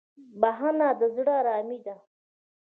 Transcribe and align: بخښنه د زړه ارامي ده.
بخښنه 0.41 0.87
د 0.99 1.01
زړه 1.15 1.33
ارامي 1.41 1.79
ده. 1.85 1.95